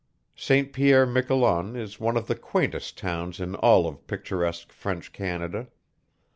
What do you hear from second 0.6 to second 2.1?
Pierre, Miquelon, is